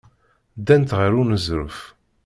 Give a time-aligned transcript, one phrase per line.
[0.59, 1.79] Ddant ɣer uneẓruf.